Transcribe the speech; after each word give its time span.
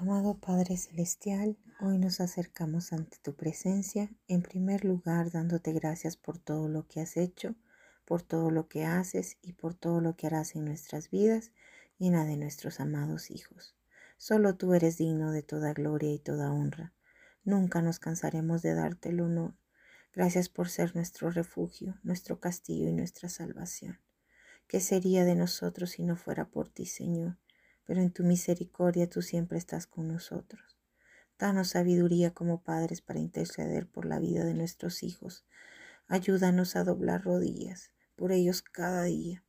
Amado 0.00 0.38
Padre 0.38 0.76
Celestial, 0.76 1.58
hoy 1.80 1.98
nos 1.98 2.20
acercamos 2.20 2.92
ante 2.92 3.16
tu 3.20 3.34
presencia, 3.34 4.08
en 4.28 4.42
primer 4.42 4.84
lugar 4.84 5.32
dándote 5.32 5.72
gracias 5.72 6.16
por 6.16 6.38
todo 6.38 6.68
lo 6.68 6.86
que 6.86 7.00
has 7.00 7.16
hecho, 7.16 7.56
por 8.04 8.22
todo 8.22 8.52
lo 8.52 8.68
que 8.68 8.84
haces 8.84 9.38
y 9.42 9.54
por 9.54 9.74
todo 9.74 10.00
lo 10.00 10.14
que 10.14 10.28
harás 10.28 10.54
en 10.54 10.66
nuestras 10.66 11.10
vidas 11.10 11.50
y 11.98 12.06
en 12.06 12.12
la 12.12 12.24
de 12.24 12.36
nuestros 12.36 12.78
amados 12.78 13.32
hijos. 13.32 13.74
Solo 14.18 14.54
tú 14.54 14.72
eres 14.72 14.98
digno 14.98 15.32
de 15.32 15.42
toda 15.42 15.72
gloria 15.72 16.12
y 16.12 16.20
toda 16.20 16.52
honra. 16.52 16.94
Nunca 17.42 17.82
nos 17.82 17.98
cansaremos 17.98 18.62
de 18.62 18.74
darte 18.74 19.08
el 19.08 19.20
honor. 19.20 19.56
Gracias 20.14 20.48
por 20.48 20.68
ser 20.68 20.94
nuestro 20.94 21.28
refugio, 21.32 21.98
nuestro 22.04 22.38
castillo 22.38 22.88
y 22.88 22.92
nuestra 22.92 23.28
salvación. 23.28 23.98
¿Qué 24.68 24.78
sería 24.78 25.24
de 25.24 25.34
nosotros 25.34 25.90
si 25.90 26.04
no 26.04 26.14
fuera 26.14 26.44
por 26.44 26.68
ti, 26.68 26.86
Señor? 26.86 27.36
Pero 27.88 28.02
en 28.02 28.10
tu 28.10 28.22
misericordia 28.22 29.08
tú 29.08 29.22
siempre 29.22 29.56
estás 29.56 29.86
con 29.86 30.08
nosotros. 30.08 30.76
Danos 31.38 31.70
sabiduría 31.70 32.34
como 32.34 32.62
padres 32.62 33.00
para 33.00 33.18
interceder 33.18 33.88
por 33.88 34.04
la 34.04 34.18
vida 34.18 34.44
de 34.44 34.52
nuestros 34.52 35.02
hijos. 35.02 35.46
Ayúdanos 36.06 36.76
a 36.76 36.84
doblar 36.84 37.24
rodillas 37.24 37.90
por 38.14 38.30
ellos 38.30 38.60
cada 38.60 39.04
día. 39.04 39.42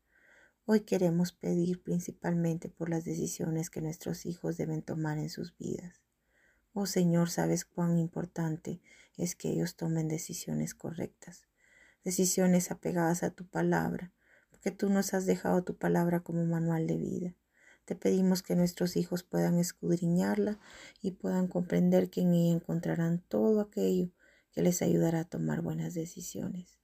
Hoy 0.64 0.82
queremos 0.82 1.34
pedir 1.34 1.84
principalmente 1.84 2.70
por 2.70 2.88
las 2.88 3.04
decisiones 3.04 3.70
que 3.70 3.82
nuestros 3.82 4.26
hijos 4.26 4.56
deben 4.56 4.84
tomar 4.84 5.18
en 5.18 5.30
sus 5.30 5.58
vidas. 5.58 6.02
Oh 6.72 6.86
Señor, 6.86 7.30
sabes 7.30 7.66
cuán 7.66 7.98
importante 7.98 8.80
es 9.18 9.36
que 9.36 9.50
ellos 9.50 9.76
tomen 9.76 10.08
decisiones 10.08 10.76
correctas, 10.76 11.50
decisiones 12.06 12.72
apegadas 12.72 13.22
a 13.24 13.32
tu 13.32 13.46
palabra, 13.46 14.14
porque 14.50 14.72
tú 14.72 14.88
nos 14.88 15.14
has 15.14 15.26
dejado 15.26 15.66
tu 15.66 15.76
palabra 15.76 16.22
como 16.22 16.46
manual 16.46 16.88
de 16.88 16.96
vida. 16.96 17.36
Te 17.90 17.96
pedimos 17.96 18.44
que 18.44 18.56
nuestros 18.56 18.96
hijos 18.98 19.24
puedan 19.24 19.58
escudriñarla 19.58 20.60
y 21.02 21.10
puedan 21.10 21.48
comprender 21.48 22.12
que 22.12 22.22
en 22.22 22.36
ella 22.36 22.54
encontrarán 22.54 23.18
todo 23.18 23.62
aquello 23.62 24.12
que 24.52 24.62
les 24.62 24.84
ayudará 24.84 25.22
a 25.22 25.24
tomar 25.24 25.64
buenas 25.64 25.96
decisiones, 25.96 26.78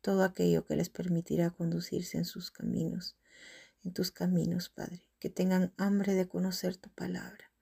todo 0.00 0.24
aquello 0.24 0.64
que 0.64 0.74
les 0.74 0.88
permitirá 0.88 1.50
conducirse 1.50 2.16
en 2.16 2.24
sus 2.24 2.50
caminos, 2.50 3.18
en 3.84 3.92
tus 3.92 4.10
caminos, 4.10 4.70
Padre, 4.70 5.02
que 5.18 5.28
tengan 5.28 5.74
hambre 5.76 6.14
de 6.14 6.26
conocer 6.26 6.78
tu 6.78 6.88
palabra. 6.88 7.52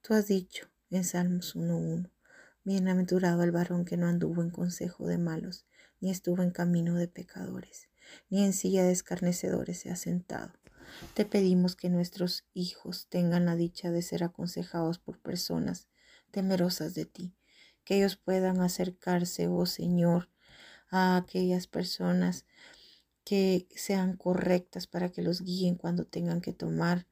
Tú 0.00 0.14
has 0.14 0.26
dicho 0.26 0.66
en 0.88 1.04
Salmos 1.04 1.54
1.1, 1.54 2.10
bienaventurado 2.64 3.42
el 3.42 3.52
varón 3.52 3.84
que 3.84 3.98
no 3.98 4.06
anduvo 4.06 4.40
en 4.40 4.48
consejo 4.48 5.06
de 5.06 5.18
malos, 5.18 5.66
ni 6.00 6.10
estuvo 6.10 6.42
en 6.42 6.52
camino 6.52 6.94
de 6.94 7.06
pecadores, 7.06 7.90
ni 8.30 8.42
en 8.46 8.54
silla 8.54 8.82
de 8.82 8.92
escarnecedores 8.92 9.78
se 9.78 9.90
ha 9.90 9.96
sentado 9.96 10.59
te 11.14 11.24
pedimos 11.24 11.76
que 11.76 11.88
nuestros 11.88 12.44
hijos 12.54 13.06
tengan 13.08 13.46
la 13.46 13.56
dicha 13.56 13.90
de 13.90 14.02
ser 14.02 14.24
aconsejados 14.24 14.98
por 14.98 15.18
personas 15.18 15.88
temerosas 16.30 16.94
de 16.94 17.04
ti, 17.04 17.34
que 17.84 17.96
ellos 17.96 18.16
puedan 18.16 18.60
acercarse, 18.60 19.48
oh 19.48 19.66
Señor, 19.66 20.28
a 20.90 21.16
aquellas 21.16 21.66
personas 21.66 22.44
que 23.24 23.68
sean 23.74 24.16
correctas 24.16 24.86
para 24.86 25.10
que 25.10 25.22
los 25.22 25.42
guíen 25.42 25.76
cuando 25.76 26.04
tengan 26.04 26.40
que 26.40 26.52
tomar 26.52 27.06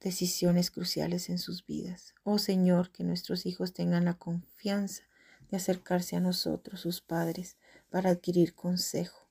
decisiones 0.00 0.70
cruciales 0.70 1.30
en 1.30 1.38
sus 1.38 1.64
vidas. 1.66 2.14
Oh 2.24 2.38
Señor, 2.38 2.90
que 2.90 3.04
nuestros 3.04 3.46
hijos 3.46 3.72
tengan 3.72 4.04
la 4.04 4.14
confianza 4.14 5.04
de 5.50 5.56
acercarse 5.56 6.16
a 6.16 6.20
nosotros, 6.20 6.80
sus 6.80 7.00
padres, 7.00 7.56
para 7.90 8.10
adquirir 8.10 8.54
consejo 8.54 9.23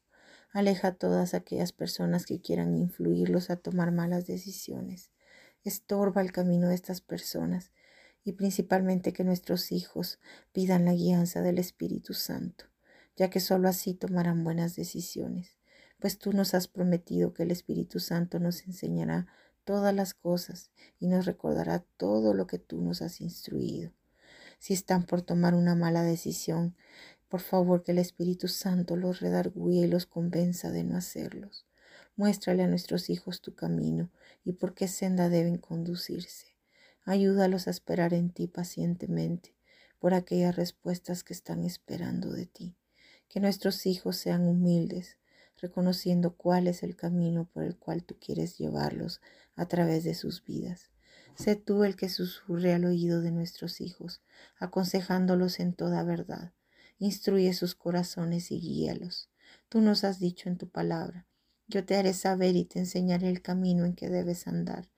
Aleja 0.53 0.89
a 0.89 0.93
todas 0.93 1.33
aquellas 1.33 1.71
personas 1.71 2.27
que 2.27 2.39
quieran 2.39 2.75
influirlos 2.75 3.49
a 3.49 3.55
tomar 3.55 3.91
malas 3.91 4.27
decisiones. 4.27 5.09
Estorba 5.63 6.21
el 6.21 6.31
camino 6.31 6.69
de 6.69 6.75
estas 6.75 7.01
personas 7.01 7.71
y 8.23 8.33
principalmente 8.33 9.13
que 9.13 9.23
nuestros 9.23 9.71
hijos 9.71 10.19
pidan 10.51 10.85
la 10.85 10.93
guianza 10.93 11.41
del 11.41 11.57
Espíritu 11.57 12.13
Santo, 12.13 12.65
ya 13.15 13.31
que 13.31 13.39
sólo 13.39 13.67
así 13.67 13.95
tomarán 13.95 14.43
buenas 14.43 14.75
decisiones, 14.75 15.57
pues 15.99 16.19
tú 16.19 16.33
nos 16.33 16.53
has 16.53 16.67
prometido 16.67 17.33
que 17.33 17.41
el 17.43 17.51
Espíritu 17.51 17.99
Santo 17.99 18.39
nos 18.39 18.67
enseñará 18.67 19.25
todas 19.63 19.95
las 19.95 20.13
cosas 20.13 20.69
y 20.99 21.07
nos 21.07 21.25
recordará 21.25 21.83
todo 21.97 22.35
lo 22.35 22.45
que 22.45 22.59
tú 22.59 22.79
nos 22.79 23.01
has 23.01 23.21
instruido. 23.21 23.91
Si 24.59 24.73
están 24.75 25.03
por 25.03 25.23
tomar 25.23 25.55
una 25.55 25.73
mala 25.73 26.03
decisión, 26.03 26.75
por 27.33 27.41
favor, 27.41 27.81
que 27.81 27.93
el 27.93 27.97
Espíritu 27.97 28.47
Santo 28.47 28.95
los 28.95 29.19
redarguye 29.19 29.79
y 29.79 29.87
los 29.87 30.05
convenza 30.05 30.69
de 30.69 30.83
no 30.83 30.95
hacerlos. 30.95 31.65
Muéstrale 32.15 32.61
a 32.61 32.67
nuestros 32.67 33.09
hijos 33.09 33.41
tu 33.41 33.55
camino 33.55 34.11
y 34.45 34.51
por 34.51 34.75
qué 34.75 34.87
senda 34.87 35.29
deben 35.29 35.57
conducirse. 35.57 36.45
Ayúdalos 37.05 37.65
a 37.65 37.71
esperar 37.71 38.13
en 38.13 38.29
ti 38.29 38.45
pacientemente 38.45 39.55
por 39.97 40.13
aquellas 40.13 40.55
respuestas 40.55 41.23
que 41.23 41.33
están 41.33 41.63
esperando 41.63 42.31
de 42.31 42.45
ti. 42.45 42.75
Que 43.29 43.39
nuestros 43.39 43.87
hijos 43.87 44.15
sean 44.17 44.47
humildes, 44.47 45.17
reconociendo 45.59 46.35
cuál 46.37 46.67
es 46.67 46.83
el 46.83 46.95
camino 46.95 47.49
por 47.51 47.63
el 47.63 47.75
cual 47.75 48.03
tú 48.03 48.15
quieres 48.19 48.59
llevarlos 48.59 49.21
a 49.55 49.65
través 49.65 50.03
de 50.03 50.13
sus 50.13 50.45
vidas. 50.45 50.91
Sé 51.33 51.55
tú 51.55 51.83
el 51.83 51.95
que 51.95 52.09
susurre 52.09 52.75
al 52.75 52.85
oído 52.85 53.21
de 53.21 53.31
nuestros 53.31 53.81
hijos, 53.81 54.21
aconsejándolos 54.59 55.59
en 55.59 55.73
toda 55.73 56.03
verdad 56.03 56.53
Instruye 57.03 57.51
sus 57.51 57.75
corazones 57.75 58.49
y 58.49 58.61
guíalos. 58.61 59.29
Tú 59.67 59.81
nos 59.81 60.05
has 60.05 60.21
dicho 60.21 60.47
en 60.47 60.57
tu 60.57 60.69
palabra, 60.69 61.27
yo 61.67 61.85
te 61.85 61.97
haré 61.97 62.13
saber 62.13 62.55
y 62.55 62.63
te 62.63 62.79
enseñaré 62.79 63.27
el 63.27 63.41
camino 63.41 63.83
en 63.83 63.93
que 63.93 64.07
debes 64.07 64.47
andar. 64.47 64.89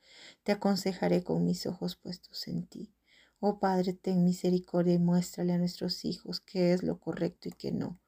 Te 0.44 0.52
aconsejaré 0.52 1.24
con 1.24 1.44
mis 1.44 1.66
ojos 1.66 1.96
puestos 1.96 2.48
en 2.48 2.68
ti. 2.68 2.94
Oh 3.40 3.60
Padre, 3.60 3.94
ten 3.94 4.24
misericordia 4.24 4.94
y 4.94 5.00
muéstrale 5.00 5.54
a 5.54 5.58
nuestros 5.58 6.06
hijos 6.06 6.42
qué 6.42 6.74
es 6.74 6.84
lo 6.84 7.00
correcto 7.00 7.50
y 7.50 7.54
qué 7.54 7.72
no. 7.72 8.00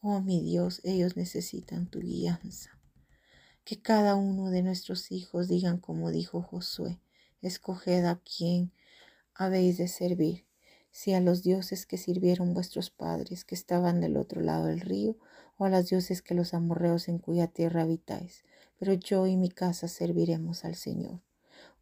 Oh 0.00 0.20
mi 0.20 0.40
Dios, 0.40 0.80
ellos 0.84 1.16
necesitan 1.16 1.90
tu 1.90 1.98
guianza. 1.98 2.78
Que 3.64 3.82
cada 3.82 4.14
uno 4.14 4.50
de 4.50 4.62
nuestros 4.62 5.10
hijos 5.10 5.48
digan 5.48 5.78
como 5.78 6.12
dijo 6.12 6.40
Josué, 6.40 7.00
escoged 7.42 8.04
a 8.04 8.20
quien 8.20 8.70
habéis 9.34 9.76
de 9.76 9.88
servir 9.88 10.46
si 10.94 11.12
a 11.12 11.20
los 11.20 11.42
dioses 11.42 11.86
que 11.86 11.98
sirvieron 11.98 12.54
vuestros 12.54 12.88
padres 12.88 13.44
que 13.44 13.56
estaban 13.56 14.00
del 14.00 14.16
otro 14.16 14.40
lado 14.40 14.66
del 14.66 14.80
río, 14.80 15.16
o 15.56 15.64
a 15.64 15.68
los 15.68 15.88
dioses 15.88 16.22
que 16.22 16.34
los 16.34 16.54
amorreos 16.54 17.08
en 17.08 17.18
cuya 17.18 17.48
tierra 17.48 17.82
habitáis, 17.82 18.44
pero 18.78 18.92
yo 18.92 19.26
y 19.26 19.36
mi 19.36 19.48
casa 19.48 19.88
serviremos 19.88 20.64
al 20.64 20.76
Señor. 20.76 21.20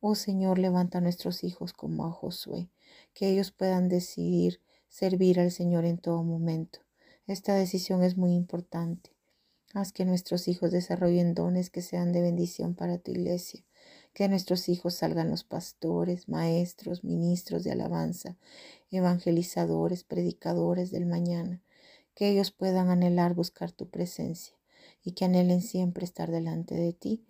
Oh 0.00 0.14
Señor, 0.14 0.58
levanta 0.58 0.96
a 0.96 1.00
nuestros 1.02 1.44
hijos 1.44 1.74
como 1.74 2.06
a 2.06 2.10
Josué, 2.10 2.70
que 3.12 3.28
ellos 3.28 3.50
puedan 3.50 3.90
decidir 3.90 4.62
servir 4.88 5.40
al 5.40 5.50
Señor 5.50 5.84
en 5.84 5.98
todo 5.98 6.22
momento. 6.22 6.78
Esta 7.26 7.54
decisión 7.54 8.02
es 8.02 8.16
muy 8.16 8.32
importante. 8.32 9.10
Haz 9.74 9.92
que 9.92 10.06
nuestros 10.06 10.48
hijos 10.48 10.70
desarrollen 10.70 11.34
dones 11.34 11.68
que 11.68 11.82
sean 11.82 12.12
de 12.12 12.22
bendición 12.22 12.74
para 12.74 12.96
tu 12.96 13.10
iglesia 13.10 13.62
que 14.12 14.28
nuestros 14.28 14.68
hijos 14.68 14.94
salgan 14.94 15.30
los 15.30 15.44
pastores, 15.44 16.28
maestros, 16.28 17.02
ministros 17.02 17.64
de 17.64 17.72
alabanza, 17.72 18.36
evangelizadores, 18.90 20.04
predicadores 20.04 20.90
del 20.90 21.06
mañana, 21.06 21.62
que 22.14 22.28
ellos 22.28 22.50
puedan 22.50 22.90
anhelar 22.90 23.34
buscar 23.34 23.72
tu 23.72 23.88
presencia 23.88 24.54
y 25.02 25.12
que 25.12 25.24
anhelen 25.24 25.62
siempre 25.62 26.04
estar 26.04 26.30
delante 26.30 26.74
de 26.74 26.92
ti, 26.92 27.24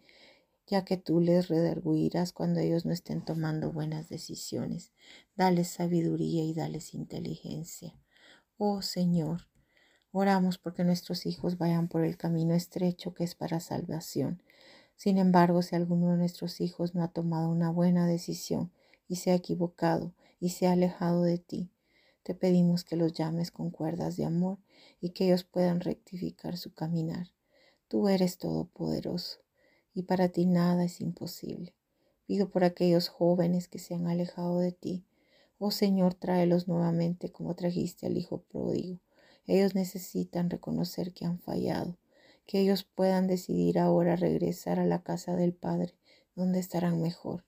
ya 0.66 0.84
que 0.84 0.96
tú 0.96 1.20
les 1.20 1.48
redarguirás 1.48 2.32
cuando 2.32 2.60
ellos 2.60 2.84
no 2.84 2.92
estén 2.92 3.24
tomando 3.24 3.72
buenas 3.72 4.08
decisiones. 4.08 4.92
Dales 5.36 5.68
sabiduría 5.68 6.44
y 6.44 6.54
dales 6.54 6.94
inteligencia. 6.94 7.94
Oh 8.58 8.82
Señor, 8.82 9.48
oramos 10.10 10.58
porque 10.58 10.84
nuestros 10.84 11.26
hijos 11.26 11.58
vayan 11.58 11.88
por 11.88 12.04
el 12.04 12.16
camino 12.16 12.54
estrecho 12.54 13.14
que 13.14 13.24
es 13.24 13.34
para 13.34 13.60
salvación 13.60 14.42
sin 14.96 15.18
embargo, 15.18 15.62
si 15.62 15.74
alguno 15.74 16.10
de 16.10 16.16
nuestros 16.16 16.60
hijos 16.60 16.94
no 16.94 17.02
ha 17.02 17.08
tomado 17.08 17.48
una 17.48 17.70
buena 17.70 18.06
decisión 18.06 18.70
y 19.08 19.16
se 19.16 19.30
ha 19.30 19.34
equivocado 19.34 20.12
y 20.38 20.50
se 20.50 20.66
ha 20.66 20.72
alejado 20.72 21.22
de 21.22 21.38
ti, 21.38 21.70
te 22.22 22.34
pedimos 22.34 22.84
que 22.84 22.96
los 22.96 23.12
llames 23.12 23.50
con 23.50 23.70
cuerdas 23.70 24.16
de 24.16 24.24
amor 24.24 24.58
y 25.00 25.10
que 25.10 25.24
ellos 25.26 25.42
puedan 25.42 25.80
rectificar 25.80 26.56
su 26.56 26.72
caminar. 26.72 27.32
Tú 27.88 28.08
eres 28.08 28.38
todopoderoso 28.38 29.40
y 29.92 30.04
para 30.04 30.28
ti 30.28 30.46
nada 30.46 30.84
es 30.84 31.00
imposible. 31.00 31.74
Pido 32.26 32.48
por 32.48 32.64
aquellos 32.64 33.08
jóvenes 33.08 33.68
que 33.68 33.78
se 33.78 33.94
han 33.94 34.06
alejado 34.06 34.60
de 34.60 34.72
ti. 34.72 35.04
Oh 35.58 35.70
Señor, 35.70 36.14
tráelos 36.14 36.68
nuevamente 36.68 37.30
como 37.32 37.54
trajiste 37.54 38.06
al 38.06 38.16
Hijo 38.16 38.42
pródigo. 38.42 39.00
Ellos 39.46 39.74
necesitan 39.74 40.48
reconocer 40.48 41.12
que 41.12 41.24
han 41.24 41.40
fallado 41.40 41.98
que 42.46 42.60
ellos 42.60 42.84
puedan 42.84 43.26
decidir 43.26 43.78
ahora 43.78 44.16
regresar 44.16 44.78
a 44.78 44.86
la 44.86 45.02
casa 45.02 45.36
del 45.36 45.52
Padre, 45.52 45.94
donde 46.34 46.58
estarán 46.60 47.00
mejor. 47.00 47.44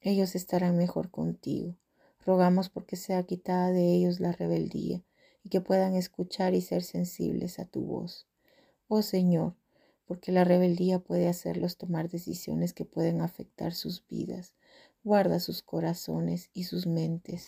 Ellos 0.00 0.34
estarán 0.34 0.76
mejor 0.76 1.10
contigo. 1.10 1.76
Rogamos 2.24 2.68
porque 2.68 2.96
sea 2.96 3.22
quitada 3.24 3.70
de 3.70 3.92
ellos 3.94 4.20
la 4.20 4.32
rebeldía 4.32 5.02
y 5.44 5.48
que 5.48 5.60
puedan 5.60 5.94
escuchar 5.94 6.54
y 6.54 6.60
ser 6.60 6.82
sensibles 6.82 7.58
a 7.58 7.64
tu 7.64 7.82
voz. 7.82 8.26
Oh 8.88 9.02
Señor, 9.02 9.56
porque 10.04 10.32
la 10.32 10.44
rebeldía 10.44 10.98
puede 10.98 11.28
hacerlos 11.28 11.76
tomar 11.76 12.08
decisiones 12.08 12.72
que 12.72 12.84
pueden 12.84 13.20
afectar 13.20 13.74
sus 13.74 14.06
vidas. 14.06 14.54
Guarda 15.04 15.40
sus 15.40 15.62
corazones 15.62 16.50
y 16.52 16.64
sus 16.64 16.86
mentes. 16.86 17.46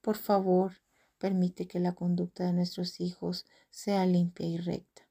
Por 0.00 0.16
favor, 0.16 0.72
permite 1.18 1.66
que 1.66 1.80
la 1.80 1.94
conducta 1.94 2.44
de 2.44 2.52
nuestros 2.52 3.00
hijos 3.00 3.44
sea 3.70 4.06
limpia 4.06 4.46
y 4.46 4.58
recta. 4.58 5.07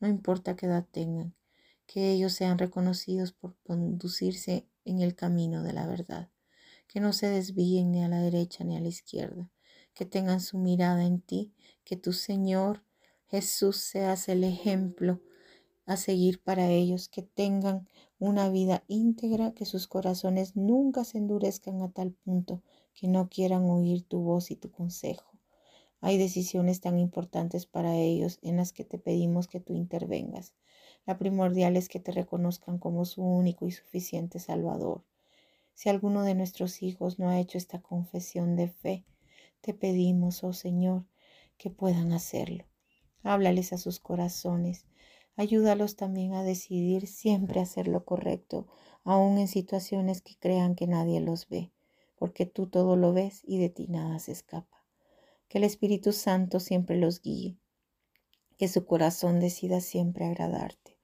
No 0.00 0.08
importa 0.08 0.54
qué 0.56 0.66
edad 0.66 0.86
tengan, 0.90 1.34
que 1.86 2.12
ellos 2.12 2.32
sean 2.32 2.58
reconocidos 2.58 3.32
por 3.32 3.56
conducirse 3.64 4.66
en 4.84 5.00
el 5.00 5.16
camino 5.16 5.62
de 5.62 5.72
la 5.72 5.86
verdad, 5.86 6.28
que 6.86 7.00
no 7.00 7.12
se 7.12 7.28
desvíen 7.28 7.90
ni 7.90 8.02
a 8.04 8.08
la 8.08 8.20
derecha 8.20 8.64
ni 8.64 8.76
a 8.76 8.80
la 8.80 8.88
izquierda, 8.88 9.50
que 9.94 10.04
tengan 10.04 10.40
su 10.40 10.58
mirada 10.58 11.04
en 11.04 11.20
ti, 11.20 11.52
que 11.84 11.96
tu 11.96 12.12
Señor 12.12 12.84
Jesús 13.26 13.76
seas 13.78 14.28
el 14.28 14.44
ejemplo 14.44 15.20
a 15.84 15.96
seguir 15.96 16.42
para 16.42 16.70
ellos, 16.70 17.08
que 17.08 17.22
tengan 17.22 17.88
una 18.18 18.50
vida 18.50 18.84
íntegra, 18.88 19.52
que 19.52 19.64
sus 19.64 19.86
corazones 19.86 20.54
nunca 20.54 21.04
se 21.04 21.18
endurezcan 21.18 21.82
a 21.82 21.90
tal 21.90 22.12
punto 22.12 22.62
que 22.94 23.08
no 23.08 23.28
quieran 23.28 23.64
oír 23.64 24.02
tu 24.02 24.20
voz 24.20 24.50
y 24.50 24.56
tu 24.56 24.70
consejo. 24.70 25.27
Hay 26.00 26.18
decisiones 26.18 26.80
tan 26.80 26.98
importantes 26.98 27.66
para 27.66 27.96
ellos 27.96 28.38
en 28.42 28.56
las 28.56 28.72
que 28.72 28.84
te 28.84 28.98
pedimos 28.98 29.48
que 29.48 29.60
tú 29.60 29.74
intervengas. 29.74 30.54
La 31.06 31.18
primordial 31.18 31.76
es 31.76 31.88
que 31.88 32.00
te 32.00 32.12
reconozcan 32.12 32.78
como 32.78 33.04
su 33.04 33.22
único 33.22 33.66
y 33.66 33.72
suficiente 33.72 34.38
Salvador. 34.38 35.04
Si 35.74 35.88
alguno 35.88 36.22
de 36.22 36.34
nuestros 36.34 36.82
hijos 36.82 37.18
no 37.18 37.28
ha 37.28 37.40
hecho 37.40 37.58
esta 37.58 37.80
confesión 37.80 38.56
de 38.56 38.68
fe, 38.68 39.04
te 39.60 39.74
pedimos, 39.74 40.44
oh 40.44 40.52
Señor, 40.52 41.06
que 41.56 41.70
puedan 41.70 42.12
hacerlo. 42.12 42.64
Háblales 43.22 43.72
a 43.72 43.78
sus 43.78 44.00
corazones 44.00 44.86
Ayúdalos 45.38 45.94
también 45.94 46.34
a 46.34 46.42
decidir 46.42 47.06
siempre 47.06 47.60
hacer 47.60 47.86
lo 47.86 48.04
correcto, 48.04 48.66
aun 49.04 49.38
en 49.38 49.46
situaciones 49.46 50.20
que 50.20 50.36
crean 50.36 50.74
que 50.74 50.88
nadie 50.88 51.20
los 51.20 51.48
ve, 51.48 51.70
porque 52.16 52.44
tú 52.44 52.66
todo 52.66 52.96
lo 52.96 53.12
ves 53.12 53.42
y 53.44 53.58
de 53.60 53.68
ti 53.68 53.86
nada 53.86 54.18
se 54.18 54.32
escapa. 54.32 54.84
Que 55.48 55.58
el 55.58 55.64
Espíritu 55.64 56.12
Santo 56.12 56.60
siempre 56.60 56.96
los 56.96 57.22
guíe, 57.22 57.56
que 58.58 58.68
su 58.68 58.84
corazón 58.84 59.40
decida 59.40 59.80
siempre 59.80 60.26
agradarte. 60.26 60.98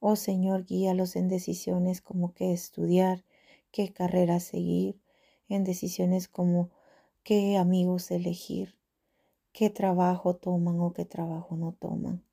Oh 0.00 0.16
Señor, 0.16 0.64
guíalos 0.64 1.16
en 1.16 1.28
decisiones 1.28 2.00
como 2.00 2.34
qué 2.34 2.52
estudiar, 2.52 3.24
qué 3.70 3.92
carrera 3.92 4.40
seguir, 4.40 5.00
en 5.48 5.64
decisiones 5.64 6.28
como 6.28 6.70
qué 7.22 7.56
amigos 7.56 8.10
elegir, 8.10 8.76
qué 9.52 9.70
trabajo 9.70 10.36
toman 10.36 10.80
o 10.80 10.92
qué 10.92 11.04
trabajo 11.04 11.56
no 11.56 11.72
toman. 11.72 12.24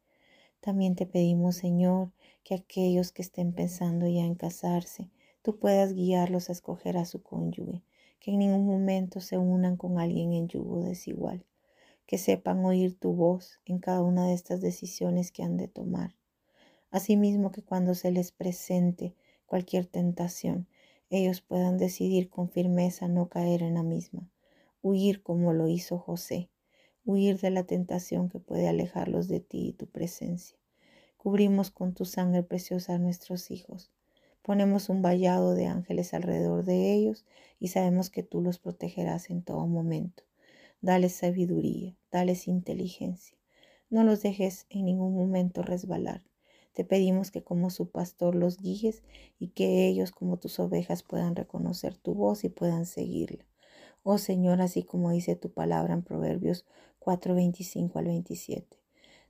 También 0.59 0.95
te 0.95 1.05
pedimos, 1.05 1.57
Señor, 1.57 2.11
que 2.43 2.55
aquellos 2.55 3.11
que 3.11 3.21
estén 3.21 3.53
pensando 3.53 4.07
ya 4.07 4.23
en 4.23 4.35
casarse, 4.35 5.09
tú 5.41 5.59
puedas 5.59 5.93
guiarlos 5.93 6.49
a 6.49 6.53
escoger 6.53 6.97
a 6.97 7.05
su 7.05 7.21
cónyuge, 7.21 7.83
que 8.23 8.31
en 8.31 8.39
ningún 8.39 8.65
momento 8.65 9.19
se 9.19 9.37
unan 9.37 9.75
con 9.75 9.99
alguien 9.99 10.31
en 10.31 10.47
yugo 10.47 10.81
desigual, 10.81 11.45
que 12.05 12.17
sepan 12.17 12.63
oír 12.63 12.97
tu 12.97 13.11
voz 13.11 13.59
en 13.65 13.79
cada 13.79 14.01
una 14.01 14.27
de 14.27 14.33
estas 14.33 14.61
decisiones 14.61 15.33
que 15.33 15.43
han 15.43 15.57
de 15.57 15.67
tomar. 15.67 16.15
Asimismo 16.89 17.51
que 17.51 17.63
cuando 17.63 17.95
se 17.95 18.11
les 18.11 18.31
presente 18.31 19.13
cualquier 19.45 19.87
tentación, 19.87 20.67
ellos 21.09 21.41
puedan 21.41 21.77
decidir 21.77 22.29
con 22.29 22.49
firmeza 22.49 23.09
no 23.09 23.27
caer 23.27 23.61
en 23.61 23.73
la 23.73 23.83
misma, 23.83 24.31
huir 24.81 25.21
como 25.21 25.51
lo 25.51 25.67
hizo 25.67 25.99
José, 25.99 26.49
huir 27.03 27.41
de 27.41 27.49
la 27.49 27.65
tentación 27.65 28.29
que 28.29 28.39
puede 28.39 28.69
alejarlos 28.69 29.27
de 29.27 29.41
ti 29.41 29.67
y 29.67 29.73
tu 29.73 29.87
presencia. 29.87 30.57
Cubrimos 31.17 31.71
con 31.71 31.93
tu 31.93 32.05
sangre 32.05 32.41
preciosa 32.41 32.93
a 32.93 32.99
nuestros 32.99 33.51
hijos. 33.51 33.91
Ponemos 34.43 34.89
un 34.89 35.01
vallado 35.01 35.55
de 35.55 35.67
ángeles 35.67 36.13
alrededor 36.13 36.65
de 36.65 36.93
ellos 36.93 37.25
y 37.61 37.69
sabemos 37.69 38.09
que 38.09 38.23
tú 38.23 38.41
los 38.41 38.59
protegerás 38.59 39.29
en 39.29 39.41
todo 39.41 39.65
momento. 39.67 40.23
Dales 40.81 41.13
sabiduría, 41.13 41.95
dales 42.11 42.49
inteligencia. 42.49 43.37
No 43.89 44.03
los 44.03 44.21
dejes 44.21 44.65
en 44.69 44.83
ningún 44.83 45.15
momento 45.15 45.61
resbalar. 45.61 46.23
Te 46.73 46.83
pedimos 46.83 47.31
que 47.31 47.41
como 47.41 47.69
su 47.69 47.89
pastor 47.89 48.35
los 48.35 48.57
guíes 48.57 49.03
y 49.39 49.49
que 49.49 49.87
ellos 49.87 50.11
como 50.11 50.35
tus 50.35 50.59
ovejas 50.59 51.03
puedan 51.03 51.37
reconocer 51.37 51.95
tu 51.95 52.13
voz 52.13 52.43
y 52.43 52.49
puedan 52.49 52.85
seguirla. 52.85 53.45
Oh 54.03 54.17
Señor, 54.17 54.61
así 54.61 54.83
como 54.83 55.11
dice 55.11 55.37
tu 55.37 55.53
palabra 55.53 55.93
en 55.93 56.03
Proverbios 56.03 56.65
4, 56.99 57.33
25 57.33 57.97
al 57.97 58.05
27. 58.07 58.77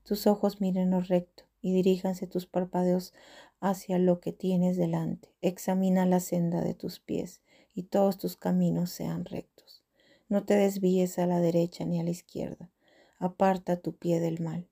Tus 0.03 0.25
ojos 0.25 0.59
miren 0.59 0.89
lo 0.89 1.01
recto 1.01 1.43
y 1.63 1.73
diríjanse 1.73 2.27
tus 2.27 2.45
párpados 2.45 3.13
hacia 3.59 3.97
lo 3.97 4.19
que 4.19 4.33
tienes 4.33 4.77
delante. 4.77 5.29
Examina 5.41 6.05
la 6.05 6.19
senda 6.19 6.61
de 6.61 6.75
tus 6.75 6.99
pies 6.99 7.41
y 7.73 7.83
todos 7.83 8.19
tus 8.19 8.37
caminos 8.37 8.91
sean 8.91 9.25
rectos. 9.25 9.81
No 10.29 10.43
te 10.43 10.55
desvíes 10.55 11.17
a 11.17 11.25
la 11.25 11.39
derecha 11.39 11.85
ni 11.85 11.99
a 11.99 12.03
la 12.03 12.11
izquierda. 12.11 12.69
Aparta 13.17 13.77
tu 13.77 13.95
pie 13.95 14.19
del 14.19 14.41
mal. 14.41 14.67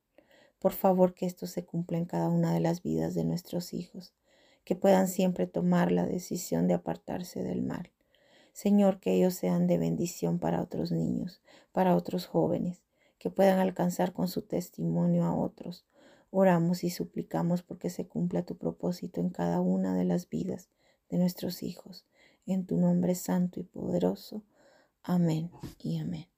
Por 0.60 0.74
favor, 0.74 1.14
que 1.14 1.26
esto 1.26 1.48
se 1.48 1.66
cumpla 1.66 1.98
en 1.98 2.06
cada 2.06 2.28
una 2.28 2.54
de 2.54 2.60
las 2.60 2.84
vidas 2.84 3.16
de 3.16 3.24
nuestros 3.24 3.74
hijos, 3.74 4.14
que 4.64 4.76
puedan 4.76 5.08
siempre 5.08 5.48
tomar 5.48 5.92
la 5.92 6.06
decisión 6.06 6.68
de 6.68 6.76
apartarse 6.76 7.42
del 7.42 7.64
mal. 7.64 7.90
Señor, 8.52 9.00
que 9.00 9.14
ellos 9.14 9.34
sean 9.34 9.66
de 9.66 9.78
bendición 9.78 10.38
para 10.38 10.62
otros 10.62 10.92
niños, 10.92 11.42
para 11.72 11.96
otros 11.96 12.28
jóvenes, 12.28 12.84
que 13.18 13.30
puedan 13.30 13.60
alcanzar 13.60 14.14
con 14.14 14.28
su 14.28 14.42
testimonio 14.42 15.24
a 15.24 15.34
otros. 15.34 15.86
Oramos 16.32 16.84
y 16.84 16.90
suplicamos 16.90 17.62
porque 17.62 17.90
se 17.90 18.08
cumpla 18.08 18.44
tu 18.44 18.58
propósito 18.58 19.20
en 19.20 19.30
cada 19.30 19.60
una 19.60 19.94
de 19.94 20.06
las 20.06 20.30
vidas 20.30 20.70
de 21.10 21.18
nuestros 21.18 21.62
hijos. 21.62 22.06
En 22.46 22.66
tu 22.66 22.78
nombre 22.78 23.16
santo 23.16 23.60
y 23.60 23.64
poderoso. 23.64 24.42
Amén 25.04 25.52
y 25.78 26.00
amén. 26.00 26.31